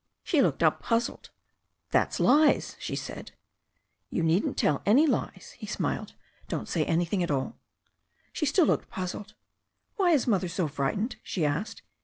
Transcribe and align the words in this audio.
She 0.23 0.41
looked 0.41 0.63
up 0.63 0.81
puzzled. 0.81 1.29
"That's 1.91 2.19
lies," 2.19 2.75
she 2.79 2.95
said. 2.95 3.33
"You 4.09 4.23
needn't 4.23 4.57
tell 4.57 4.81
any 4.83 5.05
lies," 5.05 5.51
he 5.59 5.67
smiled. 5.67 6.15
"Don't 6.47 6.67
say 6.67 6.83
any 6.85 7.05
thing 7.05 7.21
at 7.21 7.29
all." 7.29 7.59
She 8.33 8.47
still 8.47 8.65
looked 8.65 8.89
puzzled. 8.89 9.35
Why 9.97 10.09
is 10.09 10.25
Mother 10.25 10.47
so 10.47 10.67
frightened?" 10.67 11.17
she 11.21 11.45
asked. 11.45 11.83